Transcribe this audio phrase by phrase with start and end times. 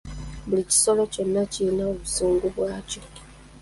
[0.47, 3.01] Buli kisolo kyonna kiyina obusungu bwakyo.